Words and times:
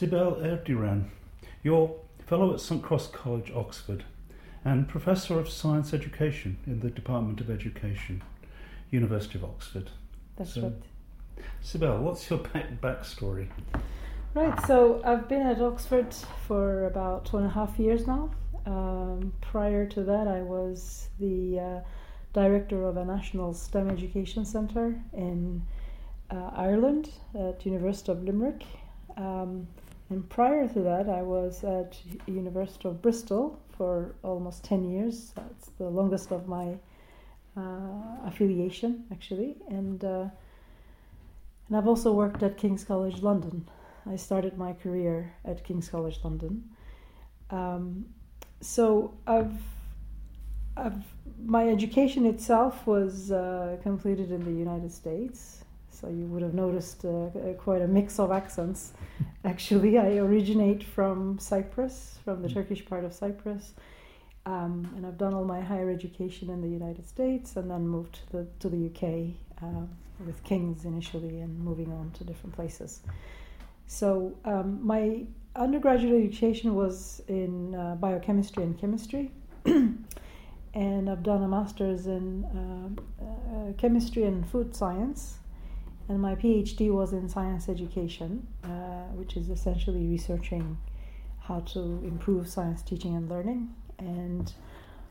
Sibel 0.00 0.40
Erduran, 0.40 1.10
you're 1.62 1.94
Fellow 2.26 2.54
at 2.54 2.60
St 2.60 2.82
Cross 2.82 3.08
College, 3.08 3.52
Oxford, 3.54 4.02
and 4.64 4.88
Professor 4.88 5.38
of 5.38 5.50
Science 5.50 5.92
Education 5.92 6.56
in 6.66 6.80
the 6.80 6.88
Department 6.88 7.38
of 7.42 7.50
Education, 7.50 8.22
University 8.90 9.36
of 9.36 9.44
Oxford. 9.44 9.90
That's 10.38 10.54
so, 10.54 10.62
right. 10.62 11.44
Sibel, 11.62 12.00
what's 12.00 12.30
your 12.30 12.38
back 12.38 12.80
backstory? 12.80 13.48
Right, 14.32 14.58
so 14.66 15.02
I've 15.04 15.28
been 15.28 15.46
at 15.46 15.60
Oxford 15.60 16.14
for 16.48 16.86
about 16.86 17.26
two 17.26 17.36
and 17.36 17.44
a 17.44 17.50
half 17.50 17.78
years 17.78 18.06
now. 18.06 18.30
Um, 18.64 19.34
prior 19.42 19.84
to 19.84 20.02
that, 20.02 20.26
I 20.26 20.40
was 20.40 21.10
the 21.18 21.60
uh, 21.60 21.80
director 22.32 22.86
of 22.86 22.96
a 22.96 23.04
national 23.04 23.52
STEM 23.52 23.90
education 23.90 24.46
centre 24.46 24.98
in 25.12 25.60
uh, 26.30 26.52
Ireland 26.54 27.10
at 27.38 27.66
University 27.66 28.12
of 28.12 28.24
Limerick. 28.24 28.64
Um, 29.18 29.66
and 30.10 30.28
prior 30.28 30.66
to 30.68 30.80
that, 30.80 31.08
I 31.08 31.22
was 31.22 31.62
at 31.62 31.96
University 32.26 32.88
of 32.88 33.00
Bristol 33.00 33.60
for 33.78 34.16
almost 34.24 34.64
10 34.64 34.90
years. 34.90 35.32
That's 35.36 35.68
the 35.78 35.88
longest 35.88 36.32
of 36.32 36.48
my 36.48 36.76
uh, 37.56 38.26
affiliation, 38.26 39.04
actually. 39.12 39.56
And, 39.68 40.04
uh, 40.04 40.26
and 41.68 41.76
I've 41.76 41.86
also 41.86 42.12
worked 42.12 42.42
at 42.42 42.56
King's 42.56 42.84
College 42.84 43.22
London. 43.22 43.68
I 44.04 44.16
started 44.16 44.58
my 44.58 44.72
career 44.72 45.32
at 45.44 45.62
King's 45.62 45.88
College 45.88 46.18
London. 46.24 46.64
Um, 47.50 48.06
so 48.60 49.14
I've, 49.28 49.62
I've, 50.76 51.04
my 51.44 51.68
education 51.68 52.26
itself 52.26 52.84
was 52.84 53.30
uh, 53.30 53.76
completed 53.82 54.32
in 54.32 54.44
the 54.44 54.52
United 54.58 54.90
States. 54.90 55.64
So 56.00 56.08
you 56.08 56.24
would 56.26 56.42
have 56.42 56.54
noticed 56.54 57.04
uh, 57.04 57.28
quite 57.58 57.82
a 57.82 57.86
mix 57.86 58.18
of 58.18 58.32
accents. 58.32 58.92
Actually, 59.44 59.98
I 59.98 60.16
originate 60.16 60.82
from 60.82 61.38
Cyprus, 61.38 62.18
from 62.24 62.42
the 62.42 62.48
mm. 62.48 62.54
Turkish 62.54 62.84
part 62.86 63.04
of 63.04 63.12
Cyprus. 63.12 63.74
Um, 64.46 64.90
and 64.96 65.06
I've 65.06 65.18
done 65.18 65.34
all 65.34 65.44
my 65.44 65.60
higher 65.60 65.90
education 65.90 66.48
in 66.48 66.62
the 66.62 66.68
United 66.68 67.06
States 67.06 67.56
and 67.56 67.70
then 67.70 67.86
moved 67.86 68.14
to 68.14 68.32
the, 68.32 68.46
to 68.60 68.68
the 68.70 68.86
UK 68.86 69.34
uh, 69.62 69.86
with 70.24 70.42
King's 70.44 70.86
initially 70.86 71.40
and 71.40 71.58
moving 71.58 71.92
on 71.92 72.10
to 72.12 72.24
different 72.24 72.54
places. 72.54 73.00
So 73.86 74.32
um, 74.44 74.78
my 74.82 75.24
undergraduate 75.56 76.24
education 76.24 76.74
was 76.74 77.22
in 77.28 77.74
uh, 77.74 77.96
biochemistry 77.96 78.62
and 78.62 78.78
chemistry. 78.78 79.30
and 80.74 81.10
I've 81.10 81.22
done 81.22 81.42
a 81.42 81.48
master's 81.48 82.06
in 82.06 82.44
uh, 82.44 83.24
uh, 83.24 83.72
chemistry 83.74 84.24
and 84.24 84.48
food 84.48 84.74
science. 84.74 85.39
And 86.10 86.20
my 86.20 86.34
PhD 86.34 86.90
was 86.90 87.12
in 87.12 87.28
science 87.28 87.68
education, 87.68 88.44
uh, 88.64 89.14
which 89.14 89.36
is 89.36 89.48
essentially 89.48 90.08
researching 90.08 90.76
how 91.38 91.60
to 91.60 91.78
improve 92.02 92.48
science 92.48 92.82
teaching 92.82 93.14
and 93.14 93.30
learning. 93.30 93.72
And 93.96 94.52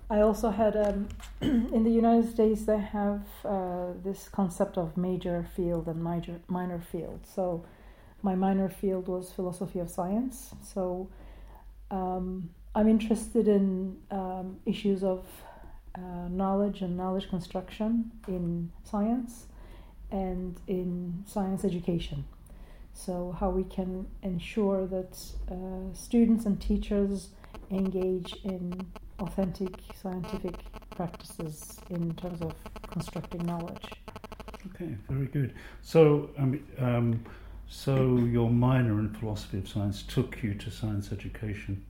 I 0.10 0.20
also 0.20 0.50
had, 0.50 0.76
um, 0.76 1.08
in 1.42 1.86
the 1.86 1.90
United 1.90 2.30
States, 2.30 2.66
they 2.66 2.80
have 2.80 3.24
uh, 3.46 3.94
this 4.04 4.28
concept 4.28 4.78
of 4.78 4.98
major 4.98 5.48
field 5.56 5.88
and 5.88 6.04
major, 6.04 6.42
minor 6.50 6.82
field. 6.82 7.22
So 7.26 7.64
my 8.22 8.36
minor 8.36 8.68
field 8.68 9.08
was 9.08 9.32
philosophy 9.32 9.80
of 9.80 9.90
science. 9.90 10.54
So 10.62 11.08
um, 11.92 12.50
I'm 12.76 12.90
interested 12.90 13.48
in 13.48 13.96
um, 14.12 14.58
issues 14.66 15.06
of 15.06 15.26
uh, 15.96 16.28
knowledge 16.30 16.82
and 16.82 16.98
knowledge 16.98 17.30
construction 17.30 18.12
in 18.28 18.74
science 18.84 19.46
and 20.12 20.60
in 20.68 21.24
science 21.28 21.64
education. 21.64 22.26
So, 22.94 23.36
how 23.40 23.50
we 23.50 23.64
can 23.64 24.08
ensure 24.24 24.86
that 24.88 25.18
uh, 25.50 25.94
students 25.94 26.46
and 26.46 26.60
teachers 26.60 27.30
engage 27.72 28.36
in 28.44 28.86
authentic 29.20 29.70
scientific 30.02 30.56
practices 30.90 31.80
in 31.90 32.14
terms 32.16 32.42
of 32.42 32.54
constructing 32.90 33.46
knowledge. 33.46 33.86
Okay, 34.74 34.96
very 35.08 35.28
good. 35.28 35.54
So, 35.82 36.30
um, 36.38 36.62
um, 36.78 37.24
so 37.70 38.18
your 38.18 38.50
minor 38.50 39.00
in 39.00 39.14
philosophy 39.14 39.60
of 39.60 39.70
science 39.70 40.04
took 40.04 40.42
you 40.44 40.56
to 40.56 40.72
science 40.72 41.12
education. 41.12 41.86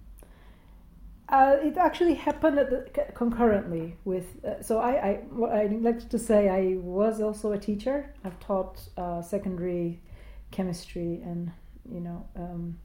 Uh, 1.29 1.57
it 1.61 1.77
actually 1.77 2.15
happened 2.15 2.57
the, 2.57 2.89
concurrently 3.13 3.95
with. 4.03 4.43
Uh, 4.43 4.61
so 4.63 4.79
I, 4.79 4.91
I, 4.91 5.13
what 5.29 5.51
I 5.51 5.67
like 5.67 6.09
to 6.09 6.17
say, 6.17 6.49
I 6.49 6.77
was 6.81 7.21
also 7.21 7.51
a 7.51 7.57
teacher. 7.57 8.11
I've 8.25 8.39
taught 8.39 8.79
uh, 8.97 9.21
secondary 9.21 10.01
chemistry 10.49 11.21
and 11.23 11.51
you 11.87 11.99
know 11.99 12.27
um, 12.35 12.79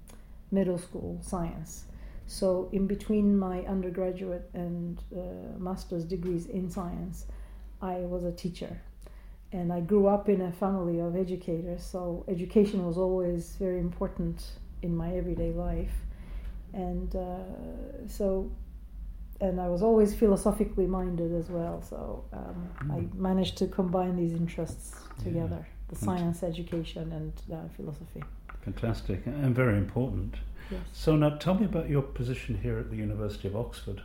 middle 0.51 0.77
school 0.77 1.19
science. 1.23 1.85
So 2.27 2.69
in 2.73 2.87
between 2.87 3.39
my 3.39 3.61
undergraduate 3.61 4.51
and 4.53 5.03
uh, 5.17 5.59
master's 5.59 6.05
degrees 6.05 6.47
in 6.47 6.71
science, 6.71 7.27
I 7.81 7.97
was 8.01 8.25
a 8.25 8.33
teacher 8.33 8.81
and 9.53 9.73
I 9.73 9.81
grew 9.81 10.09
up 10.09 10.29
in 10.29 10.41
a 10.41 10.53
family 10.53 10.99
of 10.99 11.15
educators, 11.17 11.85
so 11.85 12.25
education 12.29 12.85
was 12.85 12.99
always 12.99 13.55
very 13.57 13.79
important 13.79 14.45
in 14.83 14.97
my 14.97 15.15
everyday 15.15 15.53
life. 15.53 16.04
And 16.75 17.15
uh, 17.15 18.09
so, 18.09 18.51
and 19.41 19.61
I 19.61 19.69
was 19.69 19.83
always 19.83 20.15
philosophically 20.15 20.87
minded 20.87 21.33
as 21.33 21.49
well, 21.49 21.83
so 21.83 22.25
um, 22.33 22.69
mm. 22.81 22.95
I 22.95 23.17
managed 23.17 23.57
to 23.59 23.67
combine 23.67 24.17
these 24.17 24.33
interests 24.33 24.97
together 25.23 25.67
yeah. 25.67 25.89
the 25.89 25.97
science, 25.97 26.43
education, 26.43 27.13
and 27.13 27.33
uh, 27.53 27.69
philosophy. 27.77 28.23
Fantastic, 28.65 29.25
and 29.27 29.55
very 29.55 29.77
important. 29.79 30.35
Yes. 30.71 30.81
So, 30.93 31.15
now 31.15 31.31
tell 31.37 31.55
me 31.55 31.67
about 31.67 31.89
your 31.89 32.03
position 32.03 32.59
here 32.61 32.79
at 32.79 32.91
the 32.91 32.97
University 32.97 33.47
of 33.47 33.57
Oxford. 33.57 34.03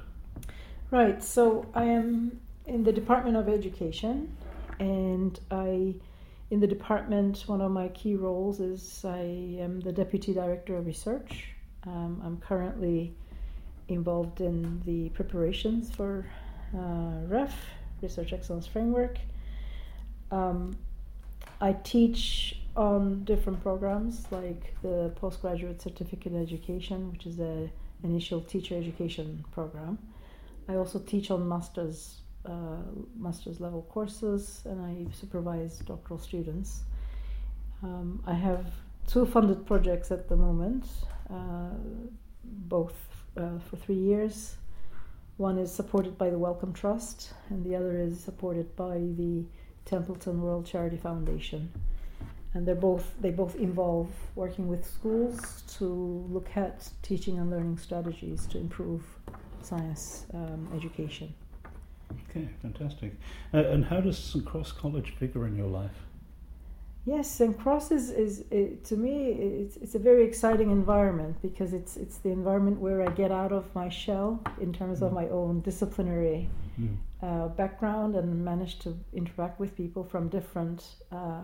Right, 0.91 1.23
so 1.23 1.65
I 1.73 1.85
am 1.85 2.39
in 2.65 2.83
the 2.83 2.91
Department 2.91 3.37
of 3.37 3.49
Education 3.49 4.35
and 4.79 5.39
I, 5.51 5.95
in 6.49 6.59
the 6.59 6.67
department, 6.67 7.43
one 7.47 7.61
of 7.61 7.71
my 7.71 7.89
key 7.89 8.15
roles 8.15 8.59
is 8.59 9.03
I 9.05 9.57
am 9.59 9.81
the 9.81 9.91
deputy 9.91 10.33
director 10.33 10.77
of 10.77 10.85
research. 10.85 11.49
Um, 11.85 12.21
I'm 12.23 12.37
currently 12.37 13.13
involved 13.87 14.41
in 14.41 14.81
the 14.85 15.09
preparations 15.09 15.89
for 15.91 16.25
uh, 16.75 17.25
REF, 17.27 17.53
Research 18.01 18.33
Excellence 18.33 18.67
Framework. 18.67 19.17
Um, 20.31 20.77
I 21.61 21.73
teach 21.73 22.59
on 22.75 23.23
different 23.23 23.61
programs 23.61 24.25
like 24.31 24.73
the 24.81 25.11
postgraduate 25.15 25.81
certificate 25.81 26.33
in 26.33 26.41
education, 26.41 27.11
which 27.11 27.25
is 27.25 27.39
an 27.39 27.71
initial 28.03 28.41
teacher 28.41 28.77
education 28.77 29.43
program. 29.51 29.97
I 30.67 30.75
also 30.75 30.99
teach 30.99 31.31
on 31.31 31.47
master's 31.47 32.21
uh, 32.45 32.77
master's 33.17 33.59
level 33.59 33.85
courses 33.89 34.61
and 34.65 34.81
I 34.81 35.11
supervise 35.13 35.79
doctoral 35.79 36.19
students. 36.19 36.83
Um, 37.83 38.23
I 38.25 38.33
have 38.33 38.65
two 39.09 39.25
funded 39.25 39.65
projects 39.65 40.11
at 40.11 40.29
the 40.29 40.35
moment, 40.35 40.85
uh, 41.33 41.71
both 42.43 42.93
uh, 43.35 43.57
for 43.67 43.75
three 43.75 43.95
years. 43.95 44.55
One 45.37 45.57
is 45.57 45.73
supported 45.73 46.17
by 46.17 46.29
the 46.29 46.37
Wellcome 46.37 46.73
Trust, 46.73 47.33
and 47.49 47.65
the 47.65 47.75
other 47.75 47.97
is 47.97 48.19
supported 48.19 48.75
by 48.75 48.97
the 48.97 49.45
Templeton 49.85 50.41
World 50.41 50.65
Charity 50.65 50.97
Foundation. 50.97 51.71
And 52.53 52.67
they're 52.67 52.75
both 52.75 53.13
they 53.21 53.29
both 53.29 53.55
involve 53.55 54.09
working 54.35 54.67
with 54.67 54.85
schools 54.85 55.63
to 55.77 55.85
look 56.29 56.49
at 56.55 56.89
teaching 57.01 57.37
and 57.37 57.49
learning 57.49 57.77
strategies 57.77 58.47
to 58.47 58.57
improve 58.57 59.03
science 59.61 60.25
um, 60.33 60.67
education. 60.75 61.33
Okay, 62.29 62.49
fantastic. 62.61 63.13
Uh, 63.53 63.57
and 63.57 63.85
how 63.85 64.01
does 64.01 64.17
St 64.17 64.45
Cross 64.45 64.71
College 64.73 65.13
figure 65.19 65.45
in 65.45 65.55
your 65.55 65.67
life? 65.67 66.07
Yes, 67.09 67.41
and 67.41 67.57
Cross 67.57 67.89
is, 67.91 68.11
is 68.11 68.45
it, 68.51 68.85
to 68.85 68.95
me 68.95 69.31
it's, 69.63 69.77
it's 69.77 69.95
a 69.95 69.99
very 69.99 70.23
exciting 70.23 70.69
environment 70.69 71.41
because 71.41 71.73
it's 71.73 71.97
it's 71.97 72.19
the 72.19 72.29
environment 72.29 72.79
where 72.79 73.01
I 73.01 73.09
get 73.09 73.31
out 73.31 73.51
of 73.51 73.73
my 73.73 73.89
shell 73.89 74.43
in 74.61 74.71
terms 74.71 74.99
mm. 74.99 75.07
of 75.07 75.13
my 75.13 75.27
own 75.29 75.61
disciplinary 75.61 76.47
mm. 76.79 76.95
uh, 77.23 77.47
background 77.47 78.15
and 78.15 78.45
manage 78.45 78.77
to 78.79 78.95
interact 79.11 79.59
with 79.59 79.75
people 79.75 80.03
from 80.03 80.29
different 80.29 80.83
uh, 81.11 81.41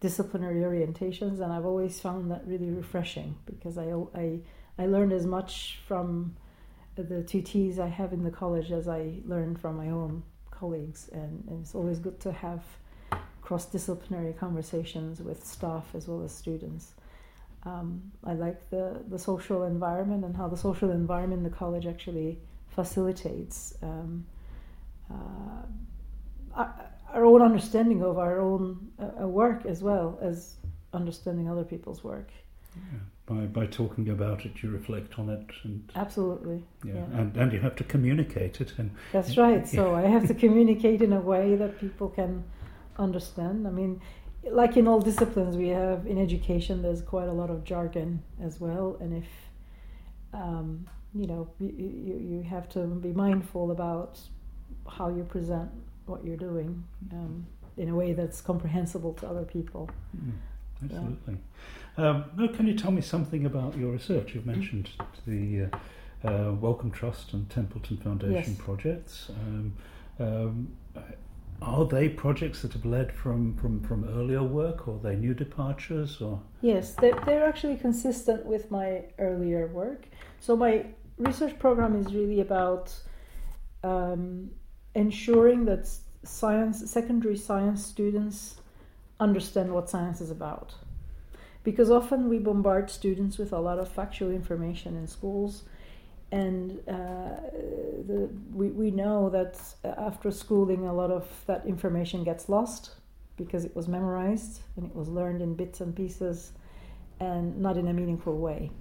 disciplinary 0.00 0.62
orientations, 0.62 1.40
and 1.42 1.52
I've 1.52 1.66
always 1.66 2.00
found 2.00 2.30
that 2.30 2.42
really 2.46 2.70
refreshing 2.70 3.36
because 3.44 3.76
I 3.76 3.88
I 4.14 4.40
I 4.78 4.86
learned 4.86 5.12
as 5.12 5.26
much 5.26 5.80
from 5.86 6.34
the 6.96 7.22
tutees 7.30 7.78
I 7.78 7.88
have 7.88 8.14
in 8.14 8.24
the 8.24 8.30
college 8.30 8.72
as 8.72 8.88
I 8.88 9.20
learn 9.26 9.54
from 9.56 9.76
my 9.76 9.90
own 9.90 10.22
colleagues, 10.50 11.10
and, 11.12 11.44
and 11.48 11.60
it's 11.60 11.74
always 11.74 11.98
good 11.98 12.20
to 12.20 12.32
have 12.32 12.62
cross 13.44 13.66
disciplinary 13.66 14.32
conversations 14.32 15.20
with 15.20 15.46
staff 15.46 15.84
as 15.94 16.08
well 16.08 16.22
as 16.24 16.34
students. 16.34 16.92
Um, 17.64 18.10
I 18.24 18.32
like 18.32 18.70
the, 18.70 19.02
the 19.08 19.18
social 19.18 19.64
environment 19.64 20.24
and 20.24 20.34
how 20.34 20.48
the 20.48 20.56
social 20.56 20.90
environment 20.90 21.44
in 21.44 21.44
the 21.44 21.56
college 21.56 21.86
actually 21.86 22.38
facilitates 22.68 23.74
um, 23.82 24.24
uh, 25.10 25.62
our, 26.54 26.74
our, 27.12 27.24
own 27.24 27.42
understanding 27.42 28.02
of 28.02 28.18
our 28.18 28.40
own 28.40 28.90
uh, 28.98 29.28
work 29.28 29.66
as 29.66 29.82
well 29.82 30.18
as 30.22 30.56
understanding 30.94 31.48
other 31.50 31.64
people's 31.64 32.02
work. 32.02 32.30
Yeah. 32.74 32.98
By, 33.26 33.46
by 33.46 33.66
talking 33.66 34.08
about 34.08 34.44
it, 34.44 34.62
you 34.62 34.70
reflect 34.70 35.18
on 35.18 35.30
it, 35.30 35.46
and 35.62 35.90
Absolutely. 35.94 36.62
yeah, 36.84 36.94
yeah. 36.94 37.20
And, 37.20 37.36
and 37.36 37.52
you 37.52 37.60
have 37.60 37.76
to 37.76 37.84
communicate 37.84 38.60
it. 38.60 38.72
And 38.78 38.90
That's 39.12 39.36
right. 39.36 39.66
So 39.76 39.94
I 39.94 40.02
have 40.02 40.26
to 40.28 40.34
communicate 40.34 41.00
in 41.00 41.12
a 41.12 41.20
way 41.20 41.54
that 41.56 41.78
people 41.78 42.08
can 42.08 42.44
understand. 42.98 43.66
I 43.66 43.70
mean, 43.70 44.00
like 44.44 44.76
in 44.76 44.86
all 44.86 45.00
disciplines 45.00 45.56
we 45.56 45.68
have 45.68 46.06
in 46.06 46.18
education, 46.18 46.82
there's 46.82 47.02
quite 47.02 47.28
a 47.28 47.32
lot 47.32 47.50
of 47.50 47.64
jargon 47.64 48.22
as 48.42 48.60
well, 48.60 48.96
and 49.00 49.14
if 49.14 49.28
um, 50.34 50.86
you 51.14 51.26
know, 51.26 51.48
you, 51.60 51.68
you, 51.68 52.18
you 52.18 52.42
have 52.42 52.68
to 52.70 52.80
be 52.80 53.12
mindful 53.12 53.70
about 53.70 54.18
how 54.88 55.08
you 55.08 55.22
present 55.24 55.70
what 56.06 56.24
you're 56.24 56.36
doing 56.36 56.82
um, 57.12 57.46
in 57.76 57.88
a 57.88 57.94
way 57.94 58.12
that's 58.12 58.40
comprehensible 58.40 59.14
to 59.14 59.28
other 59.28 59.44
people. 59.44 59.88
Mm, 60.16 60.32
absolutely. 60.84 61.36
Um, 61.96 62.24
now, 62.36 62.48
can 62.48 62.66
you 62.66 62.74
tell 62.74 62.90
me 62.90 63.00
something 63.00 63.46
about 63.46 63.76
your 63.76 63.92
research? 63.92 64.34
You've 64.34 64.46
mentioned 64.46 64.90
the 65.26 65.68
uh, 66.24 66.28
uh, 66.28 66.52
Wellcome 66.52 66.90
Trust 66.90 67.32
and 67.32 67.48
Templeton 67.48 67.96
Foundation 67.98 68.54
Yes. 68.54 68.58
projects. 68.58 69.30
Um, 69.30 69.72
um, 70.18 70.68
are 71.62 71.84
they 71.86 72.08
projects 72.08 72.62
that 72.62 72.72
have 72.72 72.84
led 72.84 73.12
from, 73.12 73.56
from, 73.56 73.80
from 73.80 74.04
earlier 74.16 74.42
work, 74.42 74.86
or 74.86 74.96
are 74.96 74.98
they 74.98 75.16
new 75.16 75.34
departures, 75.34 76.20
or 76.20 76.40
Yes, 76.60 76.94
they're, 76.94 77.18
they're 77.26 77.46
actually 77.46 77.76
consistent 77.76 78.44
with 78.44 78.70
my 78.70 79.02
earlier 79.18 79.66
work. 79.66 80.06
So, 80.40 80.56
my 80.56 80.86
research 81.18 81.58
program 81.58 81.96
is 81.96 82.14
really 82.14 82.40
about 82.40 82.94
um, 83.82 84.50
ensuring 84.94 85.64
that 85.66 85.88
science, 86.24 86.90
secondary 86.90 87.36
science 87.36 87.84
students 87.84 88.56
understand 89.20 89.72
what 89.72 89.88
science 89.88 90.20
is 90.20 90.30
about. 90.30 90.74
Because 91.62 91.90
often 91.90 92.28
we 92.28 92.38
bombard 92.38 92.90
students 92.90 93.38
with 93.38 93.52
a 93.52 93.58
lot 93.58 93.78
of 93.78 93.88
factual 93.88 94.30
information 94.30 94.96
in 94.96 95.06
schools, 95.06 95.64
and 96.34 96.80
uh, 96.88 97.36
the, 98.08 98.28
we, 98.52 98.70
we 98.70 98.90
know 98.90 99.30
that 99.30 99.56
after 99.84 100.32
schooling, 100.32 100.84
a 100.84 100.92
lot 100.92 101.12
of 101.12 101.28
that 101.46 101.64
information 101.64 102.24
gets 102.24 102.48
lost 102.48 102.90
because 103.36 103.64
it 103.64 103.76
was 103.76 103.86
memorized 103.86 104.62
and 104.76 104.84
it 104.84 104.96
was 104.96 105.08
learned 105.08 105.40
in 105.42 105.54
bits 105.54 105.80
and 105.80 105.94
pieces 105.94 106.50
and 107.20 107.56
not 107.56 107.76
in 107.76 107.86
a 107.86 107.92
meaningful 107.92 108.36
way. 108.36 108.72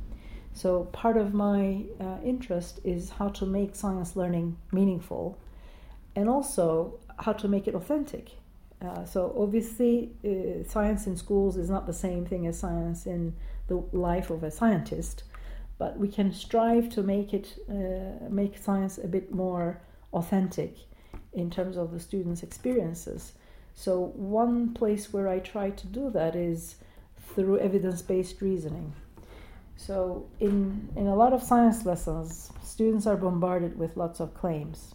So, 0.53 0.85
part 0.85 1.15
of 1.15 1.35
my 1.35 1.85
uh, 1.99 2.17
interest 2.25 2.79
is 2.83 3.11
how 3.11 3.29
to 3.29 3.45
make 3.45 3.75
science 3.75 4.15
learning 4.15 4.57
meaningful 4.71 5.37
and 6.15 6.27
also 6.27 6.99
how 7.19 7.33
to 7.33 7.47
make 7.47 7.67
it 7.67 7.75
authentic. 7.75 8.31
Uh, 8.81 9.05
so, 9.05 9.31
obviously, 9.37 10.11
uh, 10.25 10.67
science 10.67 11.05
in 11.05 11.15
schools 11.17 11.55
is 11.55 11.69
not 11.69 11.85
the 11.85 11.93
same 11.93 12.25
thing 12.25 12.47
as 12.47 12.57
science 12.57 13.05
in 13.05 13.35
the 13.67 13.75
life 13.91 14.31
of 14.31 14.43
a 14.43 14.49
scientist, 14.49 15.23
but 15.77 15.97
we 15.97 16.07
can 16.07 16.31
strive 16.33 16.89
to 16.89 17.03
make 17.03 17.33
it 17.33 17.57
uh, 17.69 18.29
make 18.29 18.57
science 18.57 18.97
a 18.97 19.07
bit 19.07 19.33
more 19.33 19.81
authentic 20.13 20.77
in 21.33 21.49
terms 21.49 21.77
of 21.77 21.91
the 21.91 21.99
students' 21.99 22.43
experiences. 22.43 23.33
So, 23.75 24.11
one 24.15 24.73
place 24.73 25.11
where 25.11 25.27
I 25.27 25.39
try 25.39 25.71
to 25.71 25.87
do 25.87 26.09
that 26.11 26.35
is 26.35 26.75
through 27.33 27.59
evidence 27.59 28.01
based 28.01 28.41
reasoning. 28.41 28.93
So, 29.75 30.27
in, 30.39 30.89
in 30.95 31.07
a 31.07 31.15
lot 31.15 31.33
of 31.33 31.41
science 31.41 31.85
lessons, 31.85 32.51
students 32.63 33.07
are 33.07 33.17
bombarded 33.17 33.77
with 33.77 33.97
lots 33.97 34.19
of 34.19 34.33
claims. 34.33 34.93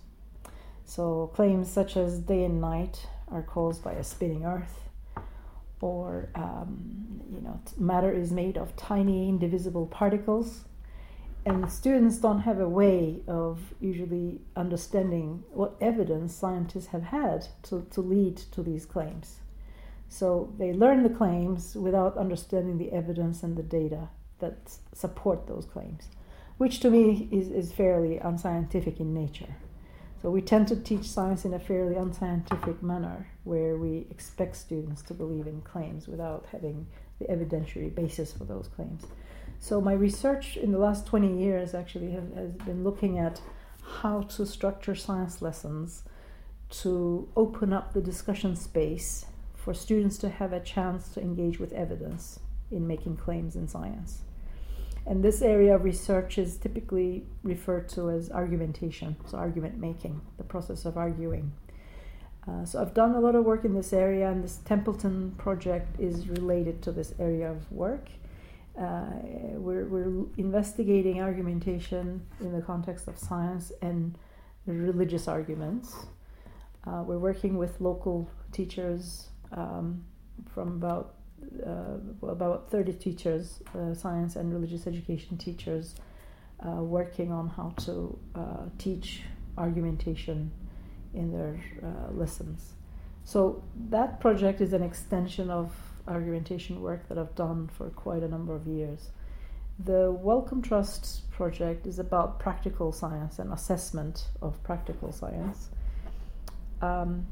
So, 0.85 1.31
claims 1.35 1.69
such 1.69 1.97
as 1.97 2.21
day 2.21 2.45
and 2.45 2.61
night 2.61 3.07
are 3.31 3.43
caused 3.43 3.83
by 3.83 3.93
a 3.93 4.05
spinning 4.05 4.45
earth, 4.47 4.88
or 5.81 6.31
um, 6.35 6.99
you 7.33 7.41
know, 7.41 7.61
matter 7.77 8.13
is 8.13 8.33
made 8.33 8.57
of 8.57 8.75
tiny 8.77 9.29
indivisible 9.29 9.87
particles. 9.87 10.65
And 11.47 11.71
students 11.71 12.19
don't 12.19 12.41
have 12.41 12.61
a 12.61 12.69
way 12.69 13.23
of 13.27 13.73
usually 13.81 14.41
understanding 14.57 15.45
what 15.51 15.77
evidence 15.81 16.35
scientists 16.35 16.89
have 16.89 17.05
had 17.05 17.47
to, 17.65 17.87
to 17.91 18.01
lead 18.01 18.37
to 18.53 18.63
these 18.63 18.85
claims. 18.85 19.37
So 20.09 20.53
they 20.59 20.73
learn 20.73 21.03
the 21.03 21.11
claims 21.11 21.75
without 21.75 22.17
understanding 22.19 22.79
the 22.79 22.93
evidence 22.93 23.43
and 23.43 23.57
the 23.57 23.63
data 23.63 24.09
that 24.41 24.73
support 24.93 25.47
those 25.47 25.65
claims, 25.65 26.09
which 26.59 26.81
to 26.81 26.91
me 26.91 27.29
is, 27.31 27.49
is 27.49 27.73
fairly 27.73 28.19
unscientific 28.19 29.01
in 29.01 29.15
nature. 29.15 29.57
So 30.21 30.31
we 30.31 30.43
tend 30.43 30.67
to 30.69 30.77
teach 30.77 31.05
science 31.05 31.45
in 31.45 31.55
a 31.55 31.61
fairly 31.61 31.95
unscientific 31.95 32.83
manner 32.83 33.29
where 33.45 33.77
we 33.77 34.07
expect 34.11 34.57
students 34.57 35.03
to 35.03 35.15
believe 35.15 35.47
in 35.47 35.61
claims 35.63 36.09
without 36.09 36.47
having 36.51 36.87
the 37.21 37.27
evidentiary 37.27 37.95
basis 37.95 38.33
for 38.33 38.45
those 38.45 38.69
claims. 38.69 39.05
So 39.61 39.81
my 39.81 39.93
research 39.93 40.57
in 40.57 40.73
the 40.73 40.79
last 40.79 41.07
20 41.07 41.41
years 41.41 41.73
actually 41.73 42.11
have, 42.13 42.33
has 42.35 42.53
been 42.53 42.83
looking 42.83 43.19
at 43.19 43.41
how 44.01 44.23
to 44.23 44.45
structure 44.45 44.95
science 44.95 45.41
lessons 45.41 46.03
to 46.71 47.29
open 47.37 47.73
up 47.73 47.93
the 47.93 48.01
discussion 48.01 48.57
space 48.57 49.27
for 49.55 49.73
students 49.73 50.19
to 50.19 50.29
have 50.29 50.53
a 50.53 50.61
chance 50.61 51.09
to 51.11 51.21
engage 51.21 51.59
with 51.59 51.73
evidence 51.73 52.41
in 52.71 52.87
making 52.87 53.17
claims 53.17 53.57
in 53.57 53.67
science. 53.67 54.23
And 55.09 55.25
this 55.25 55.41
area 55.41 55.75
of 55.75 55.85
research 55.85 56.37
is 56.37 56.59
typically 56.59 57.25
referred 57.43 57.89
to 57.91 58.11
as 58.11 58.31
argumentation, 58.31 59.17
so 59.25 59.39
argument 59.39 59.79
making, 59.79 60.21
the 60.37 60.45
process 60.45 60.85
of 60.85 60.99
arguing. 60.99 61.51
Uh, 62.47 62.67
so 62.67 62.79
I've 62.79 62.93
done 62.93 63.15
a 63.15 63.21
lot 63.21 63.35
of 63.35 63.47
work 63.47 63.65
in 63.65 63.73
this 63.75 63.95
area, 63.95 64.31
and 64.31 64.45
this 64.45 64.59
Templeton 64.67 65.33
project 65.39 65.99
is 65.99 66.29
related 66.29 66.83
to 66.83 66.93
this 66.93 67.15
area 67.19 67.51
of 67.51 67.73
work. 67.73 68.11
Uh, 68.79 69.07
we're, 69.55 69.87
we're 69.87 70.27
investigating 70.37 71.23
argumentation 71.23 72.21
in 72.41 72.53
the 72.53 72.61
context 72.61 73.09
of 73.09 73.19
science 73.19 73.73
and 73.81 74.19
religious 74.67 75.27
arguments. 75.27 75.95
Uh, 76.87 77.03
we're 77.03 77.19
working 77.19 77.57
with 77.57 77.81
local 77.81 78.31
teachers 78.53 79.31
um, 79.53 80.05
from 80.53 80.69
about 80.69 81.15
about 82.23 82.71
30 82.71 82.93
teachers, 82.95 83.61
uh, 83.75 83.95
science 83.95 84.37
and 84.37 84.53
religious 84.53 84.87
education 84.87 85.37
teachers, 85.37 85.95
uh, 86.67 86.83
working 86.83 87.33
on 87.33 87.49
how 87.49 87.73
to 87.85 88.19
uh, 88.35 88.67
teach 88.79 89.23
argumentation 89.57 90.51
in 91.15 91.33
their 91.33 91.61
uh, 91.83 92.13
lessons. 92.13 92.75
So 93.25 93.63
that 93.91 94.21
project 94.21 94.61
is 94.61 94.73
an 94.73 94.83
extension 94.83 95.51
of 95.51 95.73
argumentation 96.07 96.81
work 96.81 97.09
that 97.09 97.19
I've 97.19 97.35
done 97.35 97.69
for 97.69 97.91
quite 97.91 98.23
a 98.23 98.29
number 98.29 98.55
of 98.55 98.67
years. 98.67 99.11
The 99.79 100.11
Wellcome 100.11 100.63
Trust 100.63 101.31
project 101.31 101.87
is 101.87 101.99
about 101.99 102.41
practical 102.41 102.91
science 102.91 103.39
and 103.39 103.53
assessment 103.53 104.29
of 104.43 104.61
practical 104.63 105.13
science. 105.13 105.69
Um, 106.81 107.27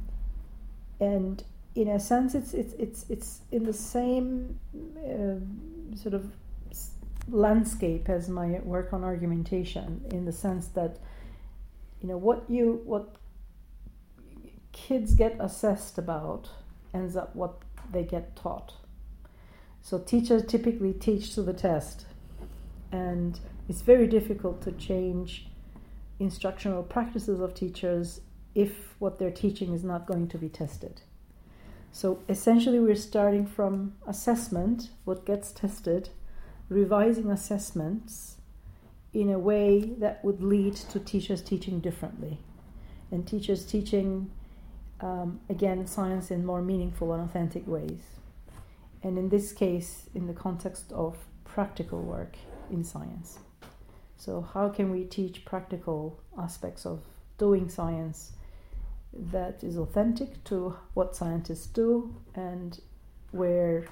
and 1.01 1.43
in 1.77 1.89
a 1.89 2.01
sense, 2.01 2.35
it's 2.35 2.55
it's 2.55 2.73
it's 2.75 3.05
it's 3.11 3.41
in 3.53 3.65
the 3.65 3.73
same 3.73 4.59
uh, 4.99 5.97
sort 5.97 6.15
of 6.15 6.25
landscape 7.29 8.09
as 8.09 8.29
my 8.29 8.61
work 8.61 8.95
on 8.95 9.05
argumentation, 9.05 10.03
in 10.11 10.25
the 10.25 10.33
sense 10.33 10.69
that 10.69 10.99
you 12.01 12.09
know 12.09 12.17
what 12.17 12.49
you 12.49 12.81
what 12.85 13.17
kids 14.73 15.15
get 15.15 15.37
assessed 15.39 15.99
about 15.99 16.49
ends 16.95 17.15
up 17.15 17.37
what 17.37 17.59
they 17.93 18.03
get 18.03 18.35
taught. 18.35 18.73
So 19.83 19.99
teachers 19.99 20.47
typically 20.47 20.95
teach 20.95 21.35
to 21.35 21.43
the 21.43 21.53
test, 21.53 22.07
and 22.91 23.39
it's 23.69 23.83
very 23.83 24.07
difficult 24.07 24.63
to 24.63 24.73
change 24.73 25.47
instructional 26.19 26.83
practices 26.83 27.39
of 27.39 27.53
teachers 27.53 28.23
if 28.55 28.95
what 28.99 29.19
they're 29.19 29.31
teaching 29.31 29.75
is 29.75 29.85
not 29.85 30.07
going 30.07 30.29
to 30.29 30.39
be 30.39 30.49
tested. 30.49 31.03
So 31.97 32.23
essentially, 32.29 32.79
we're 32.79 32.95
starting 32.95 33.47
from 33.47 33.95
assessment, 34.07 34.91
what 35.07 35.25
gets 35.25 35.51
tested, 35.51 36.11
revising 36.69 37.31
assessments 37.31 38.37
in 39.15 39.31
a 39.31 39.39
way 39.39 39.81
that 39.97 40.23
would 40.23 40.43
lead 40.43 40.77
to 40.77 41.01
teachers 41.01 41.41
teaching 41.41 41.81
differently, 41.81 42.37
and 43.11 43.27
teachers 43.27 43.65
teaching 43.65 44.31
um, 45.01 45.41
again 45.49 45.87
science 45.87 46.31
in 46.31 46.45
more 46.45 46.61
meaningful 46.61 47.15
and 47.15 47.23
authentic 47.23 47.67
ways. 47.67 48.03
And 49.03 49.17
in 49.17 49.31
this 49.31 49.55
case, 49.55 50.11
in 50.15 50.27
the 50.27 50.35
context 50.35 50.93
of 50.93 51.17
practical 51.45 52.03
work 52.03 52.37
in 52.71 52.85
science. 52.85 53.39
So, 54.19 54.43
how 54.43 54.69
can 54.69 54.91
we 54.91 55.05
teach 55.05 55.47
practical 55.47 56.21
aspects 56.39 56.85
of 56.85 57.01
doing 57.39 57.71
science 57.71 58.33
that 59.33 59.63
is 59.65 59.77
authentic 59.77 60.43
to 60.45 60.77
what 60.95 61.15
scientists 61.17 61.67
do 61.67 62.15
and 62.35 62.81
where 63.33 63.87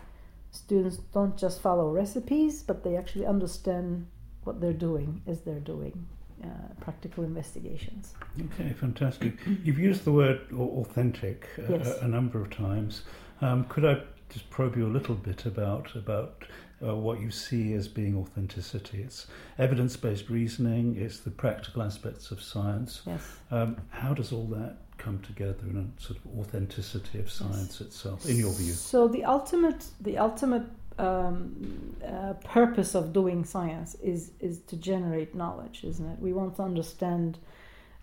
students 0.51 0.99
don't 1.13 1.37
just 1.37 1.61
follow 1.61 1.91
recipes, 1.91 2.63
but 2.63 2.85
they 2.85 2.97
actually 2.97 3.27
understand 3.27 4.07
what 4.45 4.61
they're 4.61 4.73
doing 4.73 5.23
as 5.27 5.41
they're 5.41 5.59
doing 5.61 6.07
uh, 6.43 6.49
practical 6.81 7.25
investigations. 7.25 8.15
Okay, 8.41 8.73
fantastic. 8.73 9.35
You've 9.63 9.79
used 9.79 10.05
the 10.05 10.13
word 10.13 10.41
authentic 10.53 11.49
uh, 11.59 11.63
Yes. 11.73 11.99
a, 12.01 12.05
a 12.05 12.09
number 12.09 12.41
of 12.41 12.51
times. 12.51 13.03
Um, 13.41 13.65
could 13.65 13.85
I 13.85 14.03
just 14.29 14.49
probe 14.51 14.77
you 14.77 14.87
a 14.87 14.93
little 14.93 15.15
bit 15.15 15.47
about 15.47 15.95
about 15.95 16.45
uh, 16.83 16.95
what 16.95 17.21
you 17.21 17.31
see 17.31 17.73
as 17.75 17.89
being 17.89 18.17
authenticity. 18.17 19.03
It's 19.03 19.27
evidence 19.59 19.97
based 19.97 20.29
reasoning, 20.29 20.97
it's 20.97 21.21
the 21.21 21.31
practical 21.31 21.83
aspects 21.83 22.31
of 22.31 22.43
science. 22.43 23.03
Yes. 23.07 23.23
Um, 23.51 23.77
how 23.91 24.15
does 24.15 24.33
all 24.33 24.47
that 24.47 24.77
come 24.99 25.19
together 25.21 25.65
in 25.69 25.77
a 25.77 26.03
sort 26.03 26.19
of 26.19 26.39
authenticity 26.39 27.19
of 27.19 27.31
science 27.31 27.79
yes. 27.81 27.89
itself, 27.89 28.27
in 28.27 28.37
your 28.37 28.53
view? 28.53 28.73
So 28.73 29.09
the 29.09 29.25
ultimate, 29.25 29.85
the 30.01 30.19
ultimate 30.19 30.67
um, 30.99 31.97
uh, 32.07 32.35
purpose 32.45 32.95
of 32.95 33.13
doing 33.13 33.45
science 33.45 33.97
is 33.97 34.31
is 34.41 34.61
to 34.61 34.77
generate 34.77 35.35
knowledge, 35.35 35.85
isn't 35.85 36.07
it? 36.07 36.19
We 36.21 36.33
want 36.33 36.57
to 36.57 36.63
understand 36.63 37.39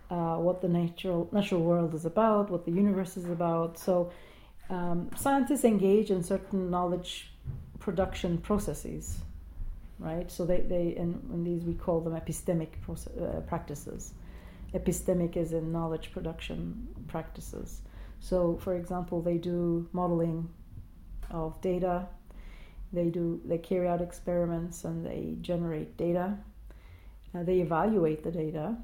uh, 0.09 0.35
what 0.35 0.61
the 0.61 0.67
natural 0.67 1.29
natural 1.31 1.61
world 1.61 1.93
is 1.93 2.05
about, 2.05 2.49
what 2.49 2.65
the 2.65 2.71
universe 2.71 3.15
is 3.15 3.25
about. 3.25 3.79
So 3.79 4.11
um, 4.69 5.09
scientists 5.15 5.63
engage 5.63 6.11
in 6.11 6.23
certain 6.23 6.69
knowledge 6.69 7.30
production 7.81 8.37
processes, 8.37 9.19
right? 9.99 10.31
So 10.31 10.45
they, 10.45 10.61
they 10.61 10.95
and, 10.95 11.21
and 11.33 11.45
these 11.45 11.65
we 11.65 11.73
call 11.73 11.99
them 11.99 12.13
epistemic 12.13 12.69
uh, 12.89 13.41
practices. 13.41 14.13
Epistemic 14.73 15.35
is 15.35 15.51
in 15.51 15.73
knowledge 15.73 16.13
production 16.13 16.87
practices. 17.09 17.81
So, 18.21 18.57
for 18.63 18.75
example, 18.75 19.21
they 19.21 19.37
do 19.37 19.89
modeling 19.91 20.47
of 21.29 21.59
data. 21.59 22.07
They 22.93 23.09
do 23.09 23.41
they 23.43 23.57
carry 23.57 23.87
out 23.87 24.01
experiments 24.01 24.85
and 24.85 25.05
they 25.05 25.35
generate 25.41 25.97
data. 25.97 26.37
Uh, 27.33 27.43
they 27.43 27.59
evaluate 27.59 28.23
the 28.23 28.31
data. 28.31 28.75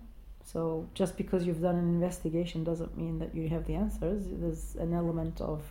So 0.43 0.87
just 0.93 1.17
because 1.17 1.45
you've 1.45 1.61
done 1.61 1.75
an 1.75 1.89
investigation 1.89 2.63
doesn't 2.63 2.97
mean 2.97 3.19
that 3.19 3.35
you 3.35 3.49
have 3.49 3.65
the 3.67 3.75
answers. 3.75 4.23
There's 4.27 4.75
an 4.75 4.93
element 4.93 5.41
of 5.41 5.61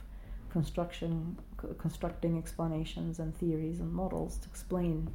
construction, 0.50 1.38
constructing 1.78 2.38
explanations 2.38 3.18
and 3.18 3.36
theories 3.36 3.80
and 3.80 3.92
models 3.92 4.38
to 4.38 4.48
explain 4.48 5.08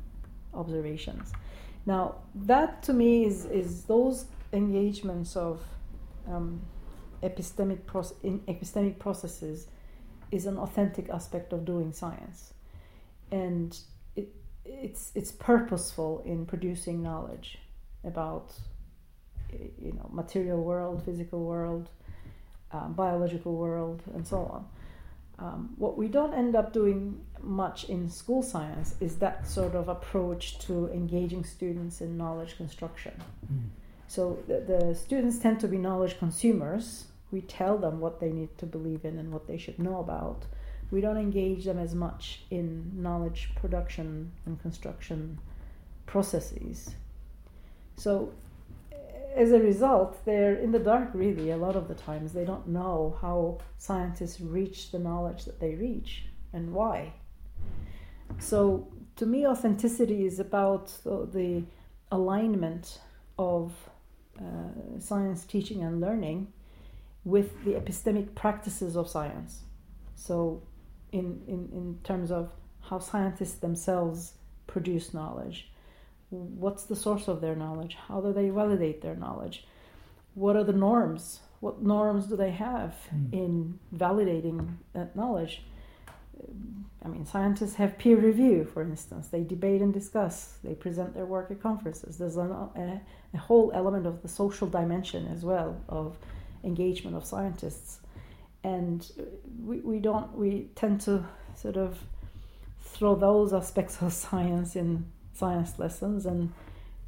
observations. 0.54 1.32
Now, 1.86 2.16
that 2.36 2.84
to 2.84 2.94
me 2.94 3.26
is, 3.26 3.46
is 3.46 3.84
those 3.86 4.26
engagements 4.54 5.36
of 5.36 5.62
um, 6.28 6.62
epistemic, 7.24 7.82
proce- 7.84 8.14
epistemic 8.46 9.00
processes 9.00 9.68
is 10.32 10.46
an 10.46 10.58
authentic 10.58 11.10
aspect 11.10 11.54
of 11.54 11.66
doing 11.66 11.92
science. 11.92 12.54
And 13.32 13.78
it, 14.16 14.30
it's, 14.66 15.12
it's 15.16 15.32
purposeful 15.32 16.22
in 16.26 16.46
producing 16.46 17.02
knowledge 17.02 17.58
about 18.04 18.54
you 19.80 19.92
know 19.94 20.10
material 20.12 20.62
world, 20.64 21.04
physical 21.04 21.44
world, 21.44 21.90
um, 22.72 22.94
biological 22.94 23.56
world, 23.56 24.02
and 24.14 24.28
so 24.28 24.38
on. 24.38 24.66
Um, 25.42 25.74
what 25.78 25.98
we 25.98 26.08
don't 26.08 26.34
end 26.34 26.56
up 26.56 26.72
doing 26.72 27.20
much 27.42 27.86
in 27.86 28.10
school 28.12 28.44
science 28.44 28.94
is 29.00 29.18
that 29.18 29.48
sort 29.48 29.74
of 29.74 29.88
approach 29.90 30.60
to 30.60 30.88
engaging 30.90 31.44
students 31.44 32.00
in 32.00 32.16
knowledge 32.16 32.58
construction. 32.58 33.14
Mm. 33.52 33.70
So 34.08 34.38
the, 34.48 34.60
the, 34.60 34.96
students 34.96 35.40
tend 35.40 35.60
to 35.62 35.68
be 35.68 35.78
knowledge 35.78 36.20
consumers. 36.20 37.06
We 37.32 37.42
tell 37.42 37.78
them 37.80 38.00
what 38.00 38.20
they 38.20 38.30
need 38.30 38.56
to 38.60 38.68
believe 38.68 39.04
in 39.04 39.18
and 39.18 39.32
what 39.32 39.48
they 39.48 39.58
should 39.58 39.80
know 39.80 40.00
about. 40.00 40.46
We 40.92 41.02
don't 41.02 41.18
engage 41.18 41.66
them 41.66 41.80
as 41.80 41.96
much 41.96 42.42
in 42.52 42.92
knowledge 42.94 43.50
production 43.56 44.32
and 44.46 44.62
construction 44.62 45.40
processes. 46.06 46.94
So 47.96 48.32
as 49.36 49.52
a 49.52 49.60
result, 49.60 50.24
they're 50.26 50.56
in 50.56 50.72
the 50.72 50.80
dark 50.80 51.10
really 51.14 51.52
a 51.52 51.58
lot 51.58 51.76
of 51.76 51.88
the 51.88 51.96
times. 51.96 52.34
They 52.34 52.46
don't 52.46 52.68
know 52.68 53.18
how 53.22 53.60
scientists 53.78 54.42
reach 54.42 54.92
the 54.92 55.00
knowledge 55.00 55.46
that 55.46 55.60
they 55.60 55.76
reach 55.76 56.26
and 56.54 56.74
why. 56.74 57.14
So, 58.40 58.88
to 59.18 59.26
me, 59.26 59.46
authenticity 59.46 60.26
is 60.26 60.40
about 60.40 60.88
the, 61.04 61.64
alignment 62.14 63.00
of 63.40 63.72
uh, 64.38 65.00
science 65.00 65.46
teaching 65.46 65.82
and 65.82 66.02
learning 66.02 66.46
with 67.24 67.64
the 67.64 67.72
epistemic 67.72 68.36
practices 68.36 68.98
of 68.98 69.08
science. 69.08 69.62
So, 70.16 70.62
in, 71.14 71.42
in, 71.48 71.70
in 71.72 72.00
terms 72.04 72.32
of 72.32 72.52
how 72.82 73.00
scientists 73.00 73.56
themselves 73.56 74.34
produce 74.68 75.14
knowledge 75.14 75.71
what's 76.32 76.86
the 76.86 76.96
source 76.96 77.28
of 77.28 77.42
their 77.42 77.56
knowledge? 77.56 77.98
How 78.08 78.22
do 78.22 78.34
they 78.34 78.50
validate 78.50 79.02
their 79.02 79.16
knowledge? 79.16 79.66
What 80.34 80.56
are 80.56 80.64
the 80.64 80.74
norms? 80.74 81.42
What 81.60 81.84
norms 81.84 82.28
do 82.28 82.36
they 82.36 82.52
have 82.52 82.96
mm. 83.14 83.34
in 83.34 83.80
validating 83.96 84.78
that 84.94 85.16
knowledge? 85.16 85.62
I 87.04 87.08
mean, 87.08 87.26
scientists 87.26 87.76
have 87.76 87.98
peer 87.98 88.18
review, 88.18 88.64
for 88.64 88.82
instance. 88.82 89.28
They 89.28 89.44
debate 89.44 89.82
and 89.82 89.94
discuss. 89.94 90.58
They 90.64 90.74
present 90.74 91.14
their 91.14 91.26
work 91.26 91.52
at 91.52 91.62
conferences. 91.62 92.18
There's 92.18 92.38
a, 92.38 92.42
a, 92.42 93.02
a 93.34 93.38
whole 93.38 93.72
element 93.74 94.08
of 94.08 94.22
the 94.22 94.28
social 94.28 94.68
dimension 94.68 95.28
as 95.28 95.44
well 95.44 95.82
of 95.90 96.18
engagement 96.64 97.16
of 97.16 97.26
scientists. 97.26 98.00
And 98.64 99.06
we, 99.64 99.80
we 99.80 100.00
don't, 100.00 100.36
we 100.36 100.70
tend 100.76 101.02
to 101.02 101.26
sort 101.56 101.78
of 101.78 102.00
throw 102.82 103.16
those 103.16 103.54
aspects 103.54 103.98
of 104.02 104.14
science 104.14 104.76
in 104.76 105.06
science 105.34 105.80
lessons 105.80 106.26
and 106.26 106.52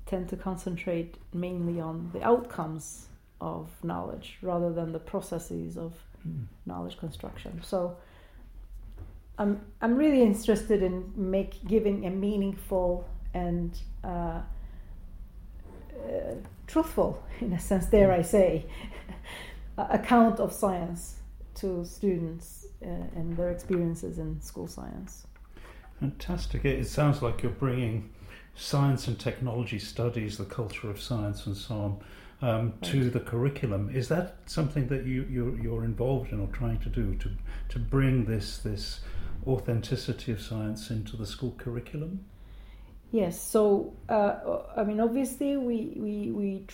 tend 0.05 0.29
to 0.29 0.37
concentrate 0.37 1.17
mainly 1.33 1.79
on 1.79 2.11
the 2.13 2.23
outcomes 2.23 3.07
of 3.41 3.69
knowledge 3.83 4.37
rather 4.41 4.71
than 4.71 4.91
the 4.91 4.99
processes 4.99 5.77
of 5.77 5.93
mm. 6.27 6.45
knowledge 6.65 6.97
construction. 6.97 7.61
So 7.63 7.97
I'm 9.37 9.61
I'm 9.81 9.95
really 9.95 10.21
interested 10.21 10.83
in 10.83 11.11
make 11.15 11.65
giving 11.65 12.05
a 12.05 12.09
meaningful 12.09 13.07
and 13.33 13.77
uh, 14.03 14.07
uh, 14.07 14.41
truthful, 16.67 17.23
in 17.41 17.53
a 17.53 17.59
sense, 17.59 17.87
dare 17.87 18.11
I 18.11 18.21
say, 18.21 18.65
account 19.77 20.39
of 20.39 20.53
science 20.53 21.15
to 21.55 21.85
students 21.85 22.67
uh, 22.83 22.89
and 23.15 23.35
their 23.37 23.51
experiences 23.51 24.19
in 24.19 24.39
school 24.41 24.67
science. 24.67 25.25
Fantastic. 26.03 26.65
It 26.65 26.85
sounds 26.85 27.21
like 27.21 27.41
you're 27.41 27.51
bringing 27.53 28.09
science 28.55 29.07
and 29.07 29.17
technology 29.17 29.79
studies, 29.79 30.37
the 30.37 30.43
culture 30.43 30.89
of 30.89 30.99
science, 30.99 31.45
and 31.45 31.55
so 31.55 31.75
on. 31.75 31.97
Um, 32.41 32.73
to 32.81 33.09
the 33.09 33.21
curriculum. 33.21 33.89
Is 33.95 34.09
that 34.09 34.35
something 34.47 34.87
that 34.89 35.05
you, 35.05 35.25
you're, 35.31 35.57
you're, 35.61 35.85
involved 35.85 36.33
in 36.33 36.41
or 36.41 36.47
trying 36.47 36.77
to 36.79 36.89
do 36.89 37.15
to, 37.15 37.29
to 37.69 37.79
bring 37.79 38.25
this, 38.25 38.57
this 38.57 38.99
authenticity 39.47 40.33
of 40.33 40.41
science 40.41 40.89
into 40.89 41.15
the 41.15 41.25
school 41.25 41.55
curriculum? 41.57 42.25
Yes. 43.13 43.41
So, 43.41 43.93
uh, 44.09 44.59
I 44.75 44.83
mean, 44.83 44.99
obviously, 44.99 45.55
we, 45.55 45.93
we, 45.95 46.31
we 46.31 46.65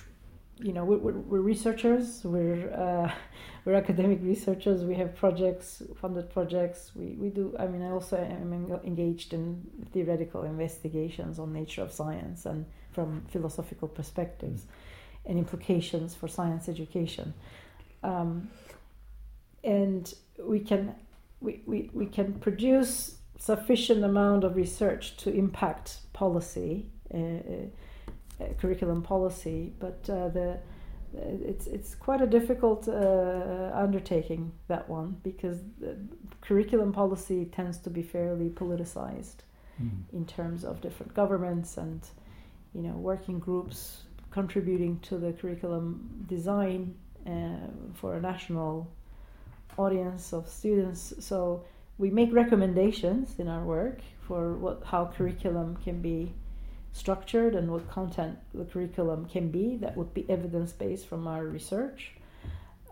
you 0.62 0.74
know, 0.74 0.84
we're, 0.84 0.98
we're 0.98 1.42
researchers, 1.42 2.22
we're, 2.24 2.72
uh, 2.74 3.12
we're 3.66 3.76
academic 3.76 4.20
researchers, 4.22 4.84
we 4.84 4.96
have 4.96 5.16
projects, 5.16 5.82
funded 6.00 6.30
projects. 6.30 6.92
We, 6.96 7.16
we 7.18 7.30
do, 7.30 7.56
I 7.60 7.68
mean, 7.68 7.82
I 7.82 7.92
also 7.92 8.18
am 8.18 8.54
engaged 8.84 9.34
in 9.34 9.66
theoretical 9.94 10.44
investigations 10.44 11.40
on 11.40 11.54
nature 11.54 11.82
of 11.82 11.92
science 11.92 12.46
and 12.46 12.66
from 12.92 13.26
philosophical 13.30 13.88
perspectives 13.88 14.66
and 15.26 15.38
implications 15.38 16.16
for 16.16 16.28
science 16.28 16.68
education. 16.68 17.34
Um, 18.04 18.50
and 19.64 20.14
we 20.42 20.60
can, 20.60 20.96
we, 21.42 21.62
we, 21.66 21.90
we 21.94 22.06
can 22.06 22.34
produce 22.34 23.16
sufficient 23.38 24.04
amount 24.04 24.44
of 24.44 24.56
research 24.56 25.16
to 25.18 25.34
impact 25.34 26.00
policy. 26.12 26.88
Uh 27.14 27.18
uh, 27.18 27.68
curriculum 28.60 29.02
policy, 29.02 29.74
but 29.80 30.00
uh, 30.10 30.30
the 30.30 30.60
it's 31.14 31.68
it's 31.68 31.96
quite 31.96 32.22
a 32.22 32.28
difficult 32.28 32.88
uh, 32.88 33.72
undertaking 33.74 34.52
that 34.68 34.88
one 34.88 35.18
because 35.24 35.58
curriculum 36.42 36.94
policy 36.94 37.46
tends 37.46 37.78
to 37.80 37.90
be 37.90 38.04
fairly 38.04 38.50
politicized 38.50 39.38
mm. 39.82 39.90
in 40.14 40.26
terms 40.26 40.64
of 40.64 40.82
different 40.82 41.14
governments 41.14 41.78
and 41.78 42.02
you 42.74 42.82
know 42.82 42.94
working 42.94 43.40
groups 43.40 44.04
contributing 44.32 45.00
to 45.00 45.18
the 45.18 45.34
curriculum 45.34 46.26
design 46.28 46.94
uh, 47.26 47.68
for 47.96 48.16
a 48.16 48.22
national 48.22 48.88
audience 49.78 50.34
of 50.34 50.48
students. 50.48 51.14
So 51.20 51.66
we 51.98 52.10
make 52.12 52.32
recommendations 52.32 53.40
in 53.40 53.48
our 53.48 53.64
work 53.64 54.02
for 54.22 54.54
what 54.54 54.84
how 54.86 55.06
curriculum 55.06 55.78
can 55.84 56.02
be 56.02 56.34
structured 56.92 57.56
and 57.56 57.72
what 57.72 57.90
content 57.90 58.38
the 58.54 58.66
curriculum 58.66 59.26
can 59.26 59.50
be 59.50 59.78
that 59.78 59.96
would 59.96 60.14
be 60.14 60.30
evidence 60.30 60.72
based 60.72 61.08
from 61.08 61.28
our 61.28 61.46
research. 61.46 62.14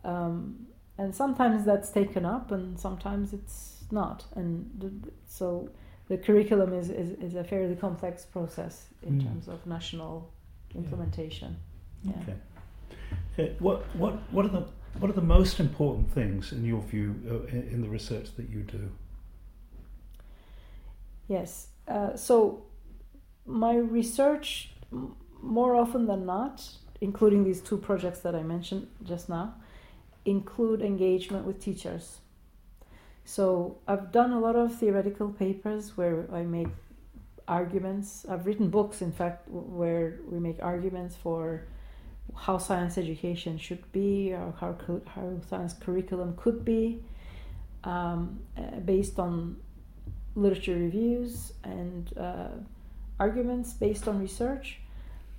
Um, 0.04 0.68
and 0.98 1.14
sometimes 1.14 1.66
that's 1.66 1.90
taken 1.90 2.26
up 2.26 2.52
and 2.52 2.80
sometimes 2.80 3.34
it's 3.34 3.84
not. 3.92 4.26
And 4.36 4.70
the, 4.78 5.12
so 5.28 5.70
the 6.08 6.18
curriculum 6.18 6.74
is, 6.74 6.90
is, 6.90 7.12
is, 7.20 7.36
a 7.36 7.44
fairly 7.44 7.76
complex 7.76 8.26
process 8.26 8.88
in 9.04 9.20
mm. 9.20 9.26
terms 9.26 9.48
of 9.48 9.66
national 9.66 10.32
implementation. 10.76 11.58
Yeah. 12.04 12.14
Okay. 12.22 12.36
okay. 13.34 13.56
What, 13.60 13.84
what, 13.96 14.14
what, 14.32 14.46
are 14.46 14.50
the, 14.50 14.66
what 15.00 15.10
are 15.10 15.14
the 15.14 15.22
most 15.22 15.60
important 15.60 16.12
things, 16.12 16.52
in 16.52 16.64
your 16.64 16.82
view, 16.82 17.16
uh, 17.30 17.48
in, 17.48 17.68
in 17.74 17.82
the 17.82 17.90
research 17.90 18.36
that 18.38 18.50
you 18.50 18.62
do? 18.62 18.90
Yes. 21.28 21.68
uh, 21.88 22.16
so 22.16 22.64
my 23.48 23.76
research, 23.76 24.72
more 25.42 25.76
often 25.76 26.06
than 26.06 26.26
not, 26.26 26.68
including 27.02 27.44
these 27.44 27.62
two 27.62 27.78
projects 27.78 28.20
that 28.20 28.36
I 28.36 28.44
mentioned 28.44 28.88
just 29.04 29.30
now, 29.30 29.56
include 30.26 30.82
engagement 30.82 31.46
with 31.46 31.62
teachers. 31.62 32.20
So 33.24 33.78
I've 33.88 34.12
done 34.12 34.32
a 34.32 34.40
lot 34.40 34.56
of 34.56 34.76
theoretical 34.76 35.30
papers 35.30 35.98
where 35.98 36.28
I 36.34 36.44
make 36.44 36.68
arguments. 37.48 38.26
I've 38.30 38.46
written 38.46 38.70
books, 38.70 39.02
in 39.02 39.12
fact, 39.12 39.48
where 39.50 40.20
we 40.30 40.40
make 40.40 40.58
arguments 40.62 41.16
for 41.16 41.64
how 42.36 42.58
science 42.58 42.98
education 42.98 43.58
should 43.58 43.90
be 43.92 44.34
or 44.34 44.54
how, 44.60 44.76
how 45.08 45.40
science 45.50 45.74
curriculum 45.74 46.36
could 46.38 46.66
be 46.66 47.00
um, 47.84 48.40
uh, 48.58 48.80
based 48.86 49.18
on 49.18 49.58
literature 50.36 50.76
reviews 50.76 51.54
and 51.64 52.16
uh, 52.18 52.50
arguments 53.20 53.74
based 53.74 54.08
on 54.08 54.20
research. 54.20 54.80